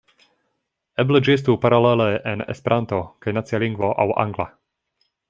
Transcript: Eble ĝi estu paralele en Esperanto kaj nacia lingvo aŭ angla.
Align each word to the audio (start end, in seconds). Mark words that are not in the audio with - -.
Eble 1.01 1.19
ĝi 1.27 1.33
estu 1.39 1.55
paralele 1.65 2.07
en 2.33 2.43
Esperanto 2.57 3.03
kaj 3.27 3.35
nacia 3.39 3.61
lingvo 3.65 3.93
aŭ 4.05 4.09
angla. 4.25 4.49